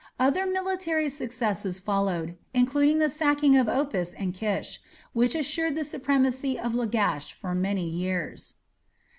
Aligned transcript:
Other 0.19 0.47
military 0.47 1.09
successes 1.09 1.77
followed, 1.77 2.35
including 2.55 2.97
the 2.97 3.07
sacking 3.07 3.55
of 3.55 3.67
Opis 3.67 4.15
and 4.17 4.33
Kish, 4.33 4.79
which 5.13 5.35
assured 5.35 5.75
the 5.75 5.83
supremacy 5.83 6.57
of 6.57 6.73
Lagash 6.73 7.31
for 7.33 7.53
many 7.53 7.87
years. 7.87 8.55